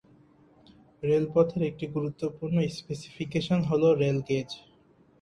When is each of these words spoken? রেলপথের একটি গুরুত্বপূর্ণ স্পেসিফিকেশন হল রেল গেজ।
রেলপথের 1.03 1.61
একটি 1.63 1.85
গুরুত্বপূর্ণ 1.87 2.57
স্পেসিফিকেশন 2.77 3.59
হল 3.69 3.83
রেল 4.01 4.19
গেজ। 4.27 4.49